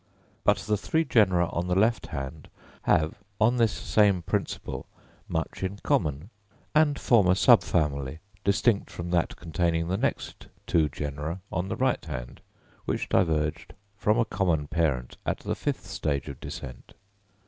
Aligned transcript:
But 0.43 0.57
the 0.57 0.77
three 0.77 1.05
genera 1.05 1.47
on 1.49 1.67
the 1.67 1.75
left 1.75 2.07
hand 2.07 2.49
have, 2.85 3.19
on 3.39 3.57
this 3.57 3.71
same 3.71 4.23
principle, 4.23 4.87
much 5.27 5.61
in 5.61 5.77
common, 5.83 6.31
and 6.73 6.97
form 6.99 7.27
a 7.27 7.35
subfamily, 7.35 8.17
distinct 8.43 8.89
from 8.89 9.11
that 9.11 9.35
containing 9.35 9.89
the 9.89 9.97
next 9.97 10.47
two 10.65 10.89
genera 10.89 11.41
on 11.51 11.67
the 11.67 11.75
right 11.75 12.03
hand, 12.03 12.41
which 12.85 13.09
diverged 13.09 13.75
from 13.95 14.17
a 14.17 14.25
common 14.25 14.65
parent 14.67 15.17
at 15.23 15.37
the 15.41 15.53
fifth 15.53 15.85
stage 15.85 16.27
of 16.29 16.39
descent. 16.39 16.95